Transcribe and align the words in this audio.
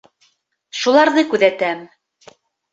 Шуларҙы 0.79 1.27
күҙәтәм. 1.35 1.87